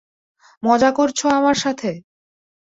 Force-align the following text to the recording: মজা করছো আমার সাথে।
মজা 0.63 0.89
করছো 0.91 1.25
আমার 1.29 1.55
সাথে। 1.55 1.91